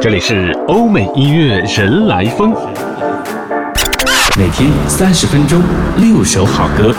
[0.00, 2.50] 这里是欧美音乐人来疯，
[4.38, 5.60] 每天三十分钟，
[5.96, 6.94] 六首好歌，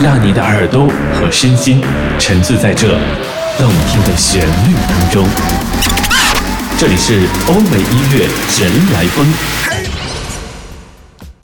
[0.00, 1.80] 让你的耳朵和身心
[2.16, 2.96] 沉醉在这
[3.58, 5.26] 动听的旋律当中。
[6.78, 8.28] 这里是欧美音乐
[8.60, 9.26] 人来疯，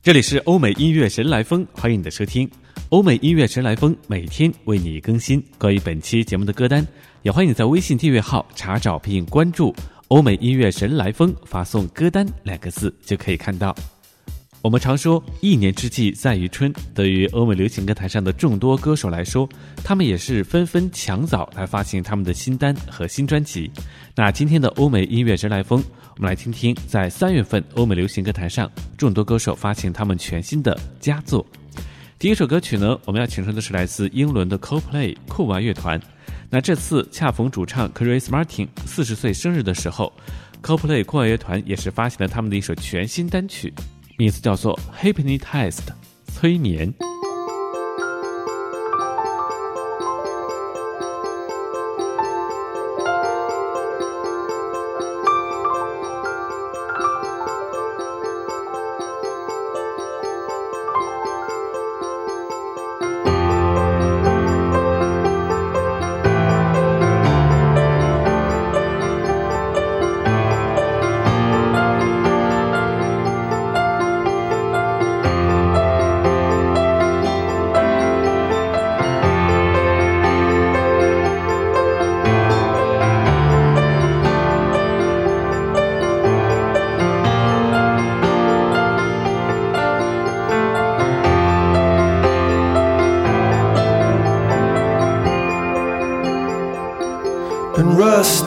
[0.05, 2.49] 这里是欧美音乐神来疯，欢迎你的收听。
[2.91, 6.87] 欧美音乐神来疯每天为你更新关于本期节目的歌单，
[7.23, 9.75] 也欢迎你在微信订阅号查找并关注
[10.11, 13.73] “欧美音乐神来疯”，发送“歌单”两个字就可以看到。
[14.61, 19.49] 我们常说“一年之计在于春”，对于欧美流行歌坛上的众多歌手来说，
[19.85, 23.71] 他们也是纷纷抢早来发行他们的新单和新专辑。
[24.17, 25.81] 那今天的欧美音乐神来疯，
[26.17, 28.69] 我们来听听在三月份欧美流行歌坛上
[28.99, 31.47] 众多歌手发行他们全新的佳作。
[32.19, 36.01] 第一首歌曲呢，我们要请出的是来自英伦的 Coldplay 酷玩乐团。
[36.53, 40.13] 那这次恰逢主唱 Chris Martin 四十岁生日的时候
[40.61, 43.73] ，Co-Play 酷玩乐团也是发行了他们的一首全新单曲，
[44.19, 45.87] 名字叫做 Hypnotized
[46.27, 46.93] 催眠。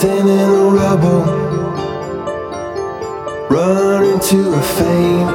[0.03, 1.23] Rusting in the rubble,
[3.49, 5.27] running to a fame.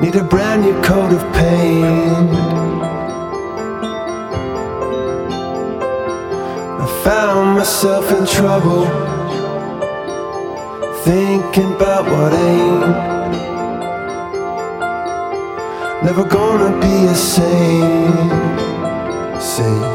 [0.00, 2.30] Need a brand new coat of paint.
[6.80, 8.86] I found myself in trouble,
[11.02, 13.08] thinking about what ain't.
[16.04, 18.22] Never gonna be a saint.
[19.42, 19.87] Saint.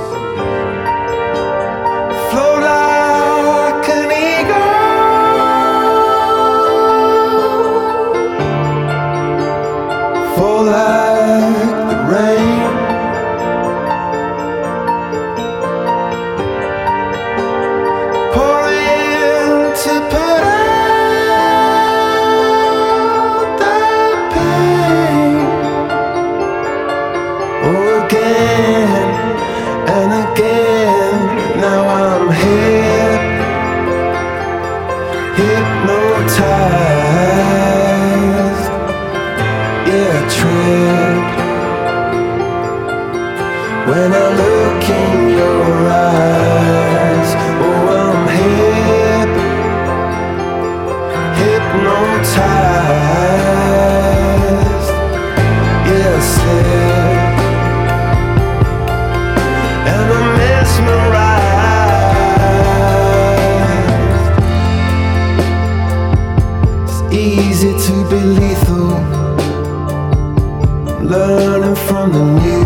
[72.04, 72.63] on the news.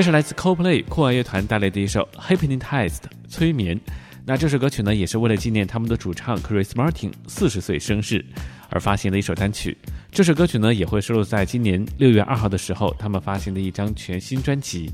[0.00, 2.88] 这是来自 CoPlay 酷玩乐团带来的一首《Hypnotized》
[3.28, 3.78] 催眠。
[4.24, 8.24] 那这首歌曲呢，也是为了纪念他们的主唱 Chris Martin 四十岁生日
[8.70, 9.76] 而发行的一首单曲。
[10.10, 14.90] 这首歌曲呢，也会收录在今年六月二号的时候他们发行的一张全新专辑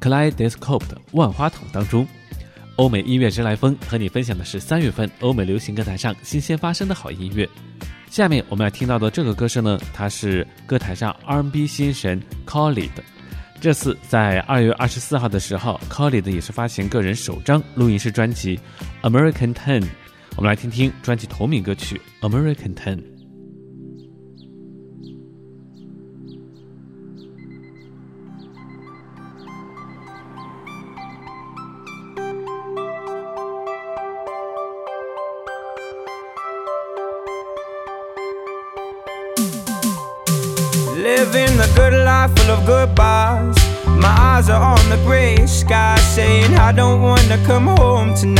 [0.06, 2.06] 《Kaleidoscope》的万花筒当中。
[2.76, 7.48] 欧美音乐之来风和你分享的是三月份欧美流行歌坛上新鲜发生的好音乐。
[8.10, 13.02] 下面我们要听到的这个歌声呢，它是歌坛上 R&B 新神 Colin 的。
[13.60, 18.58] 这次在二月二十四号的时候 c o l l i d 也是发行个人首张录音室专辑
[19.08, 19.80] 《American Ten》，
[20.36, 22.96] 我们来听听专辑同名歌曲《American Ten》。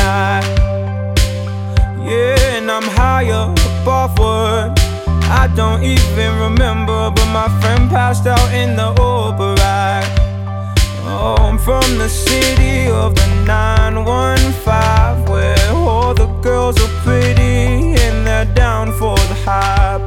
[0.05, 0.45] Tonight.
[2.05, 3.45] Yeah, and I'm higher
[3.81, 4.79] above what
[5.41, 9.55] I don't even remember, but my friend passed out in the Uber.
[11.07, 18.27] Oh, I'm from the city of the 915, where all the girls are pretty and
[18.27, 20.07] they're down for the hype.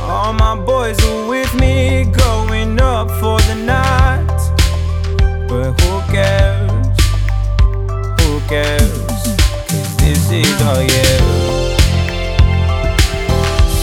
[0.00, 4.40] All my boys are with me, going up for the night.
[5.48, 6.96] But who cares?
[8.20, 8.95] Who cares?
[10.38, 10.44] Is.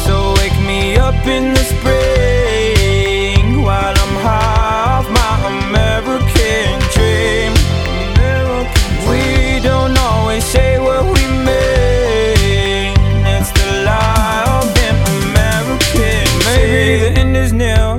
[0.05, 5.33] So wake me up in the spring while I'm high off my
[5.65, 7.53] American dream.
[9.10, 9.24] We
[9.63, 12.93] don't always say what we mean.
[13.25, 16.27] It's the lie of an American.
[16.45, 17.98] Maybe the end is near,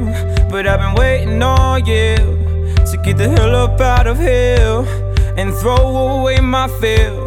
[0.48, 4.84] but I've been waiting all year to get the hell up out of here
[5.36, 6.68] and throw away my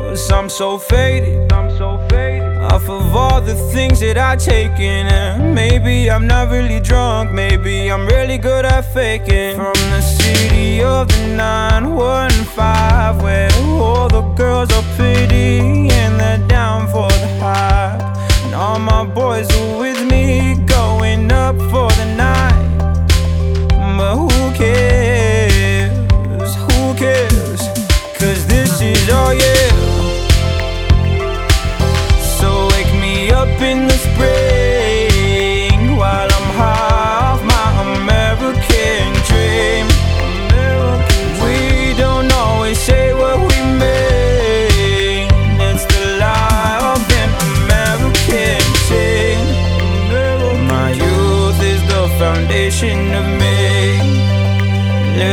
[0.07, 0.31] fears.
[0.31, 1.51] I'm so faded.
[1.51, 2.57] I'm so faded.
[2.57, 7.31] Off of all the things that I taken, and maybe I'm not really drunk.
[7.31, 9.55] Maybe I'm really good at faking.
[9.55, 13.49] From the city of the 915, where
[13.81, 18.01] all the girls are pretty and they're down for the hype.
[18.45, 21.86] And all my boys are with me, going up for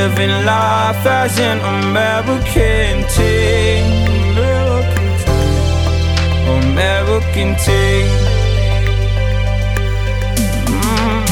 [0.04, 3.84] Living life as an American teen.
[6.60, 8.06] American teen.
[10.68, 11.24] Mm,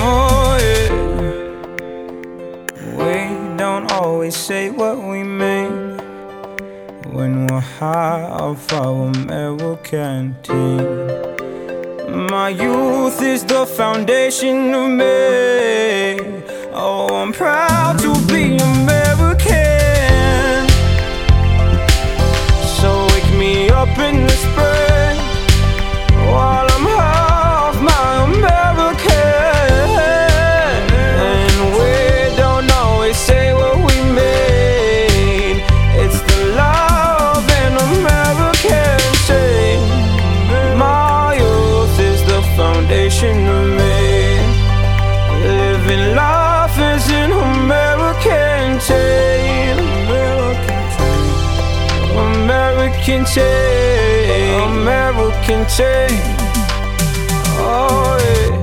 [0.00, 0.90] oh yeah.
[2.96, 3.16] We
[3.58, 5.98] don't always say what we mean
[7.12, 10.86] when we're high off our American team.
[12.30, 16.35] My youth is the foundation of me.
[16.78, 19.46] Oh, I'm proud to be American.
[22.76, 24.35] So wake me up in the
[53.34, 54.06] Team.
[54.86, 56.22] American team.
[57.58, 58.54] Oh yeah.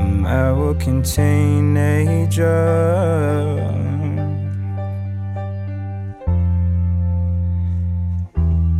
[0.00, 2.44] American teenager.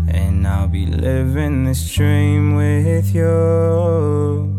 [0.08, 4.53] And I'll be living this dream with you.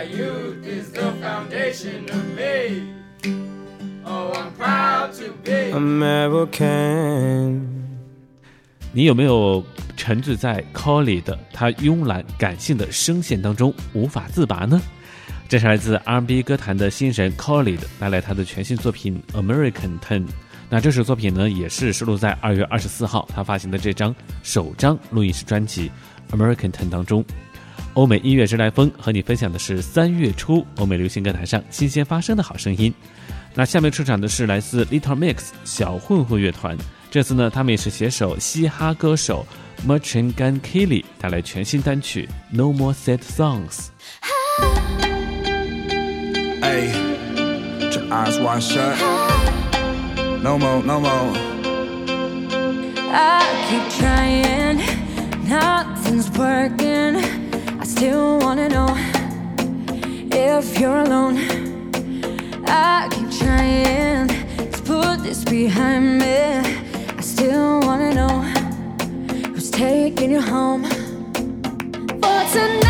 [0.00, 2.88] My youth is the foundation of me.
[4.06, 5.72] Oh, I'm proud to be.
[5.74, 7.60] American.
[8.94, 9.62] 你有没有
[9.98, 14.80] 沉醉在 Colly 的他慵懒感性的声线当中无法自拔呢？
[15.50, 20.26] 这是来自 R&B 歌坛的新人 Colly 带来他的全新作品《American Ten》，
[20.70, 25.92] 那这首作品呢，也是收录在二月二十四号他发行的这张首张录音室专辑
[26.34, 27.22] 《American Ten》当中。
[27.94, 32.92] 欧美音乐之来风和你分享的是三月初欧美流行歌坛上新鲜发生的好声音。
[33.54, 36.78] 那下面出场的是来自 Little Mix 小混混乐团，
[37.10, 39.44] 这次呢，他们也是携手嘻哈歌手
[39.86, 43.66] Machine Gun Kelly 带来全新单曲《No More Sad Songs》。
[46.62, 46.92] Hey,
[47.80, 48.96] put your eyes wide shut.
[50.42, 51.36] No more, no more.
[53.12, 54.80] I keep trying,
[55.48, 57.39] nothing's working.
[58.00, 58.96] I still wanna know
[60.32, 61.36] if you're alone.
[62.66, 66.62] I keep trying to put this behind me.
[67.18, 68.40] I still wanna know
[69.52, 70.84] who's taking you home.
[72.22, 72.89] For tonight,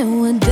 [0.00, 0.49] With danger,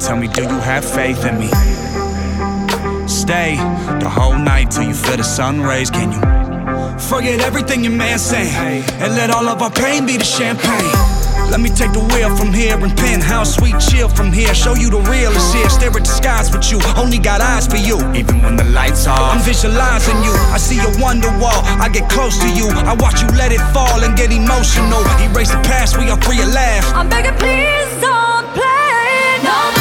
[0.00, 1.48] Tell me, do you have faith in me?
[3.06, 3.56] Stay
[4.00, 5.90] the whole night till you feel the sun rays.
[5.90, 6.20] Can you
[6.98, 8.48] forget everything your man say
[8.98, 10.90] and let all of our pain be the champagne?
[11.50, 14.54] Let me take the wheel from here and penthouse sweet chill from here.
[14.54, 15.68] Show you the real is here.
[15.68, 16.80] Stare at the skies with you.
[16.96, 17.98] Only got eyes for you.
[18.14, 20.32] Even when the lights off, I'm visualizing you.
[20.54, 21.60] I see your wonder wall.
[21.82, 22.68] I get close to you.
[22.70, 25.02] I watch you let it fall and get emotional.
[25.20, 25.98] Erase the past.
[25.98, 26.94] We are free at last.
[26.94, 29.79] I'm begging, please don't play no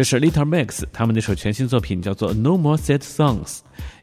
[0.00, 3.44] 这是 Little Mix 他们那首全新作品叫做《No More Sad Songs》，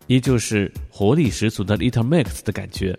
[0.05, 2.95] 依旧是活力十足的 Little Mix 的感觉。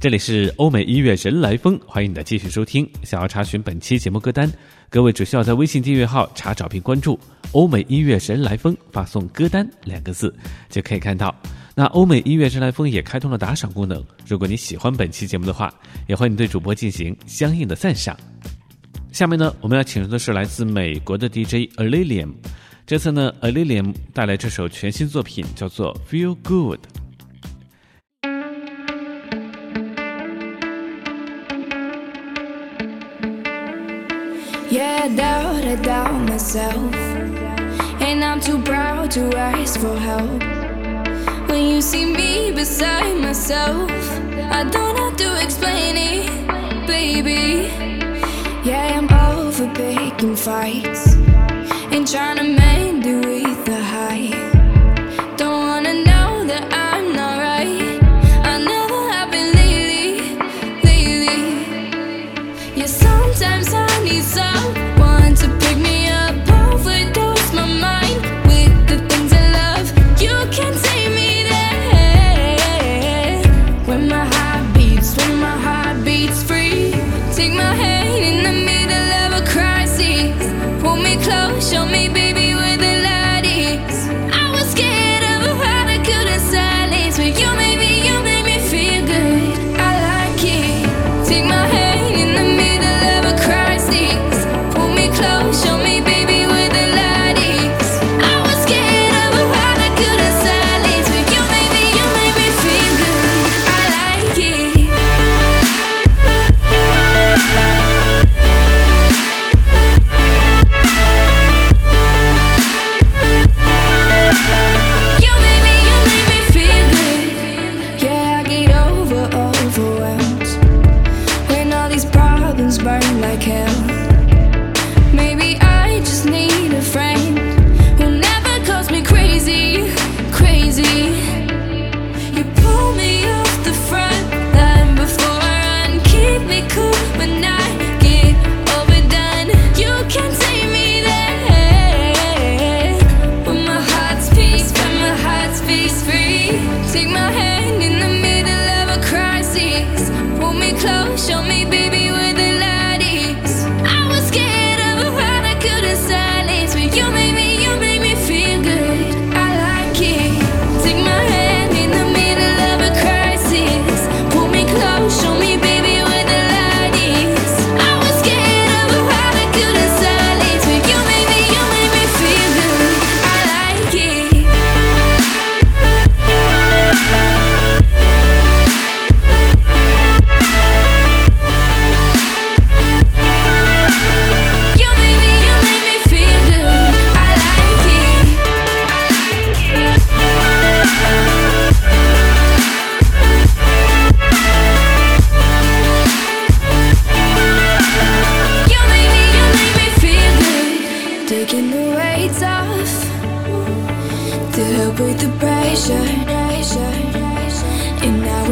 [0.00, 2.90] 这里是欧美音乐人来风，欢迎你的继续收听。
[3.02, 4.50] 想要查询本期节目歌单，
[4.88, 7.20] 各位只需要在微信订阅号查找并关注
[7.52, 10.34] “欧美音乐人来风”，发送“歌单”两个字
[10.70, 11.36] 就可以看到。
[11.74, 15.70] 那欧美音乐人来风也开通了打赏功能，如果你喜欢本期节目的话，
[16.06, 18.18] 也欢迎对主播进行相应的赞赏。
[19.16, 22.34] 下面呢，我们要请出的是来自美国的 DJ Illenium。
[22.86, 26.80] 这次呢，Illenium 带来这首全新作品，叫做《Feel Good》。
[34.70, 36.92] Yeah, I doubt, I doubt myself.
[38.00, 40.42] And I'm too proud to ask for help.
[41.48, 43.90] When you see me beside myself,
[44.50, 46.28] I don't have to explain it,
[46.86, 47.70] baby.
[48.66, 48.95] Yeah
[50.34, 51.14] fights
[51.92, 52.95] and trying to mend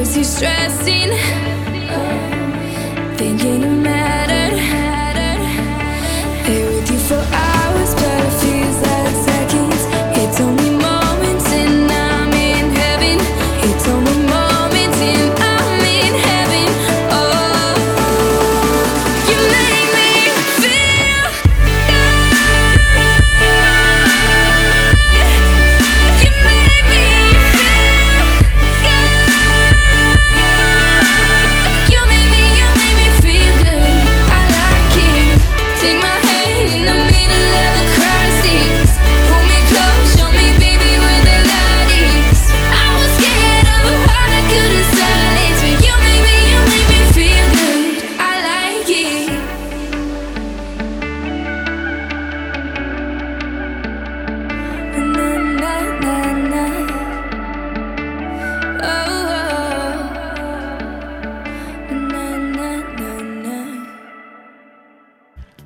[0.07, 1.13] It's you stressing,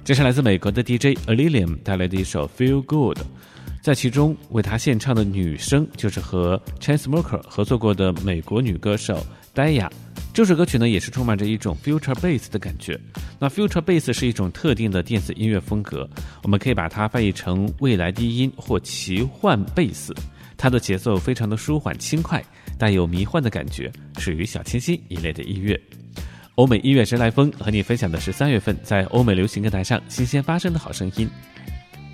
[0.09, 3.19] 这是来自美国的 DJ Alilium 带来的一首《Feel Good》，
[3.83, 9.23] 在其中为他献唱的女声就是和 Chainsmokers 合作过的美国女歌手
[9.55, 9.87] Daya。
[10.33, 12.99] 这首歌曲呢，也是充满着一种 future bass 的感觉。
[13.39, 16.09] 那 future bass 是一种特定的电子音乐风格，
[16.43, 20.15] 我们可以把它翻译成未来低音或奇幻贝斯。
[20.57, 22.43] 它的节奏非常的舒缓轻快，
[22.79, 25.79] 带有迷幻的感觉，属于小清新一类的音乐。
[26.59, 31.31] 欧美音乐神来风和你分享的是三月份在欧美流行歌坛上新鲜发生的好声音。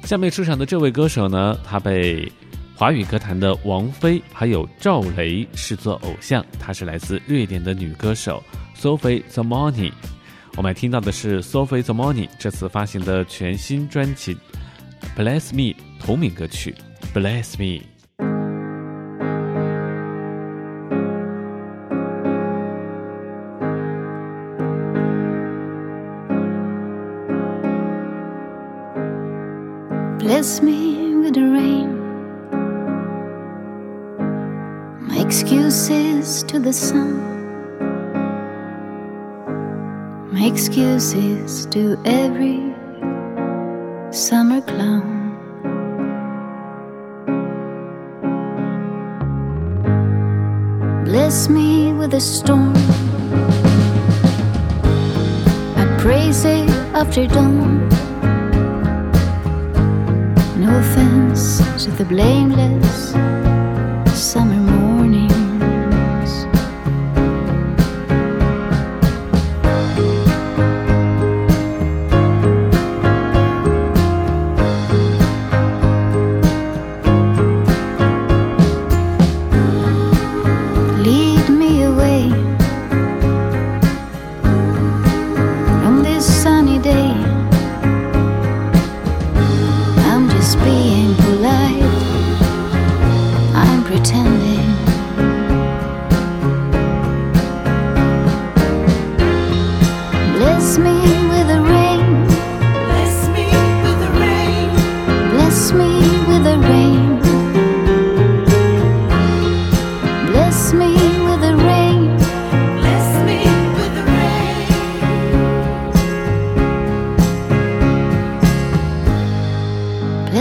[0.03, 2.31] 下面出场的这位歌手呢，他被
[2.77, 8.43] 华语歌坛的王菲还有赵雷视作偶像，她是来自瑞典的女歌手
[8.79, 9.91] Sophie Zamoni。
[10.57, 14.35] 我们听到的是 Sophie Zamoni 这次发行的全新专辑
[15.17, 16.75] 《Bless Me》同名歌曲
[17.19, 17.81] 《Bless Me》。
[30.45, 31.89] Bless me with the rain.
[35.09, 37.17] My excuses to the sun.
[40.35, 42.61] My excuses to every
[44.13, 45.09] summer clown.
[51.07, 52.75] Bless me with a storm.
[55.75, 57.74] I praise it after dawn.
[61.99, 63.34] The blameless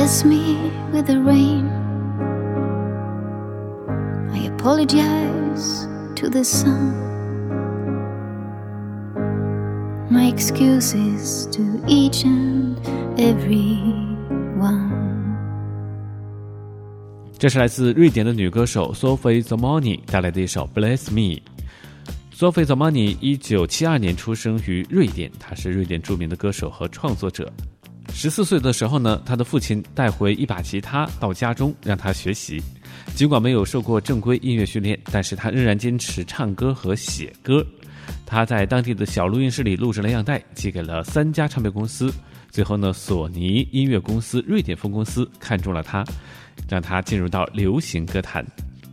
[0.04, 1.70] Bless me with the rain.
[4.34, 6.92] I apologize to the sun.
[10.10, 12.76] My excuses to each and
[13.16, 13.78] every
[14.60, 14.92] one.
[17.38, 21.40] 这是来自瑞典的女歌手 Sophie Zomani 带来的一首《Bless Me》。
[22.38, 27.50] Sophie Zomani 一九七二年出生于瑞典，她是瑞典著名的歌手和创作者。
[28.14, 32.62] 十四岁的时候呢，他的父亲带回一把吉他到家中让他学习。
[33.16, 37.66] 尽管没有受过正规音乐训练，但是他仍然坚持唱歌和写歌。
[38.26, 42.14] 他在当地的小录音室里录制了样带，寄给了三家唱片公司。
[42.50, 46.06] 最后呢，索尼音乐公司瑞典分公司看中了他，
[46.70, 48.46] 让他进入到流行歌坛。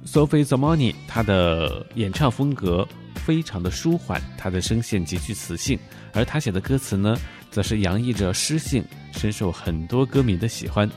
[0.04, 5.78] Sophie Zamani 她的演唱风格非常的舒缓，她的声线极具磁性，
[6.14, 7.16] 而她写的歌词呢，
[7.50, 10.88] 则是洋溢着诗性，深受很多歌迷的喜欢。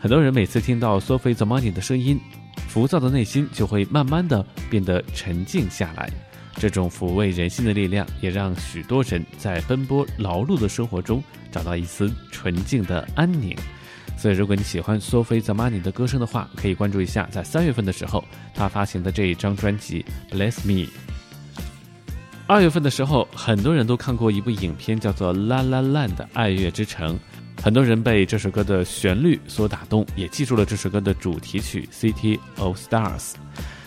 [0.00, 2.18] 很多人每次听到 Sophie Zamani 的声音，
[2.68, 6.10] 浮躁的内心就会慢慢的变得沉静下来。
[6.56, 13.56] 这种抚慰人心的力量，也让许多人在奔波劳碌的生活中找到一丝纯净的安宁。
[14.18, 18.22] 所以，如果你喜欢索菲·泽玛尼的歌声的话，可以关注一下，在三月份的时候，
[18.54, 20.04] 他发行的这一张专辑
[20.36, 20.86] 《Bless Me》。
[22.46, 27.18] 二月份的时候，很多人都看过一部影片，叫做《La La Land》爱乐之城。
[27.62, 33.20] 很多人被这首歌的旋律所打动，也记住了这首歌的主题曲《City of Stars》。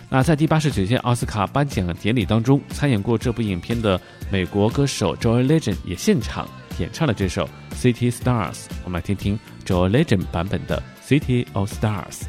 [0.10, 4.00] 那在第八十九届奥斯卡颁奖典礼当中，参演过这部影片的
[4.32, 6.48] 美国歌手 Joel Legend 也现场
[6.80, 8.54] 演唱了这首《City Stars》。
[8.86, 12.22] 我们来听听 Joel Legend 版本的《City of Stars》。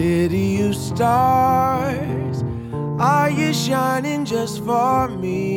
[0.00, 2.42] City of stars,
[2.98, 5.56] are you shining just for me?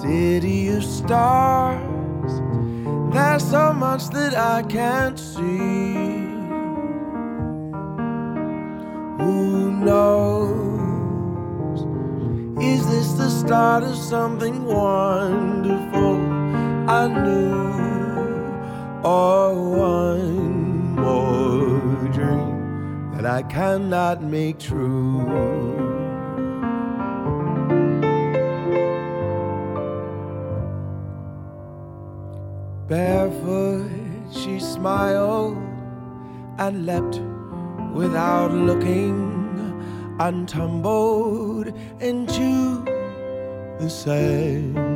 [0.00, 2.40] City of stars,
[3.12, 6.28] there's so much that I can't see.
[9.18, 11.80] Who knows?
[12.62, 16.14] Is this the start of something wonderful?
[16.88, 17.81] I knew
[19.04, 25.26] or one more dream that I cannot make true.
[32.86, 33.90] Barefoot,
[34.30, 35.56] she smiled
[36.58, 37.20] and leapt
[37.94, 39.32] without looking
[40.20, 42.84] and tumbled into
[43.80, 44.91] the sand.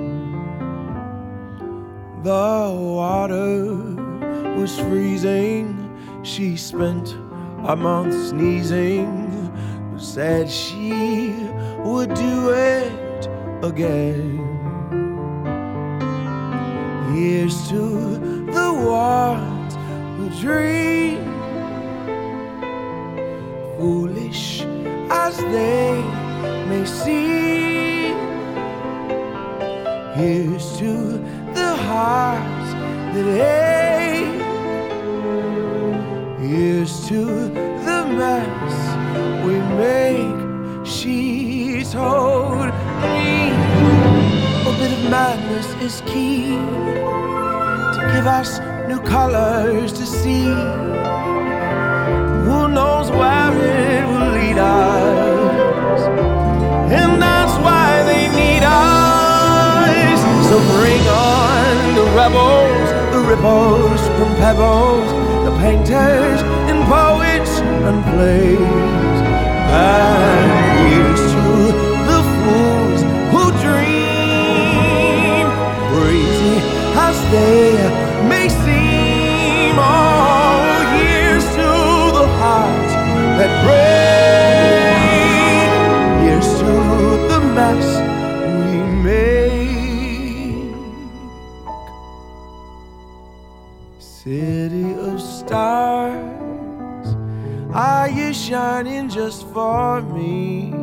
[2.22, 3.74] The water
[4.59, 5.74] was freezing.
[6.22, 7.14] She spent
[7.64, 9.52] a month sneezing,
[9.96, 11.33] said she
[11.85, 13.29] would do it
[13.62, 14.42] again.
[17.14, 19.74] Here's to the ones
[20.16, 21.24] who dream,
[23.79, 24.62] foolish
[25.11, 26.02] as they
[26.68, 28.16] may seem.
[30.14, 31.18] Here's to
[31.87, 32.70] hearts
[33.14, 33.29] that
[33.62, 34.42] ache.
[36.40, 37.25] Here's to
[37.87, 38.75] the mess
[39.44, 40.37] we make.
[40.87, 42.66] She told
[43.03, 43.51] me
[44.70, 46.57] a bit of madness is key
[47.94, 48.51] to give us
[48.88, 50.46] new colors to see.
[52.46, 54.95] Who knows where it will lead us?
[62.34, 65.10] On the ripples from pebbles,
[65.44, 69.18] the painters and poets and plays.
[69.70, 70.50] And
[70.88, 71.72] here's to
[72.10, 73.00] the fools
[73.32, 75.46] who dream,
[75.92, 76.56] breezy
[76.96, 78.06] as they
[94.26, 97.14] City of stars,
[97.72, 100.74] are you shining just for me?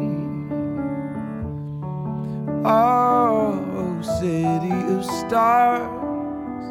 [2.64, 3.60] Oh,
[4.02, 6.64] city of stars,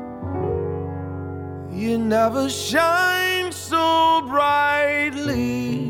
[1.70, 5.80] you never shine so brightly.“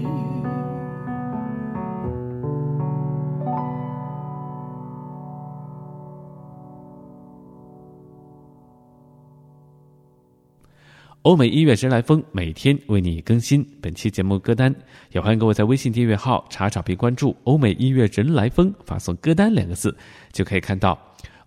[11.22, 14.74] 欧美音乐人来风”每天为你更新本期节目歌单，
[15.12, 19.96] 也欢迎各位在微信订阅号查找并关注“欧美音乐人来风”，发送“歌单”两个字
[20.32, 20.98] 就可以看到。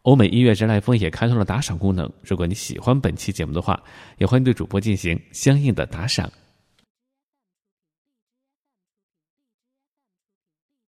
[0.03, 3.77] 欧美音乐人来风也开通了打赏功能，如果你喜欢本期节目的话，
[4.17, 6.31] 也欢迎对主播进行相应的打赏